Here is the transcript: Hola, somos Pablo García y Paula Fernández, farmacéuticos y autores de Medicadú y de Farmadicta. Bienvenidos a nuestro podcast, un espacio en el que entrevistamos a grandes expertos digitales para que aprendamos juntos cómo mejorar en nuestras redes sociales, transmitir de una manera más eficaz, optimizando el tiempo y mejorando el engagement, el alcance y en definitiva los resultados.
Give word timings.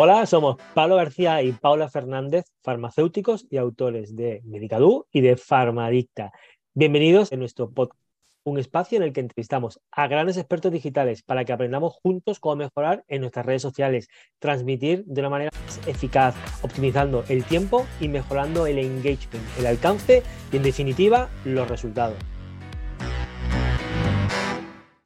Hola, 0.00 0.26
somos 0.26 0.58
Pablo 0.74 0.94
García 0.94 1.42
y 1.42 1.50
Paula 1.50 1.88
Fernández, 1.88 2.44
farmacéuticos 2.62 3.48
y 3.50 3.56
autores 3.56 4.14
de 4.14 4.42
Medicadú 4.44 5.08
y 5.10 5.22
de 5.22 5.36
Farmadicta. 5.36 6.30
Bienvenidos 6.72 7.32
a 7.32 7.36
nuestro 7.36 7.68
podcast, 7.72 8.00
un 8.44 8.60
espacio 8.60 8.96
en 8.98 9.02
el 9.02 9.12
que 9.12 9.18
entrevistamos 9.18 9.80
a 9.90 10.06
grandes 10.06 10.36
expertos 10.36 10.70
digitales 10.70 11.24
para 11.24 11.44
que 11.44 11.52
aprendamos 11.52 11.94
juntos 12.00 12.38
cómo 12.38 12.54
mejorar 12.54 13.02
en 13.08 13.22
nuestras 13.22 13.44
redes 13.44 13.62
sociales, 13.62 14.06
transmitir 14.38 15.04
de 15.04 15.20
una 15.20 15.30
manera 15.30 15.50
más 15.64 15.80
eficaz, 15.88 16.36
optimizando 16.62 17.24
el 17.28 17.42
tiempo 17.42 17.84
y 18.00 18.06
mejorando 18.06 18.68
el 18.68 18.78
engagement, 18.78 19.44
el 19.58 19.66
alcance 19.66 20.22
y 20.52 20.58
en 20.58 20.62
definitiva 20.62 21.28
los 21.44 21.68
resultados. 21.68 22.37